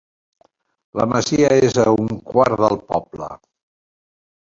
La 1.01 1.05
masia 1.11 1.53
és 1.69 1.79
a 1.85 1.87
un 2.07 2.11
quart 2.33 2.67
del 2.67 2.83
poble. 2.91 3.33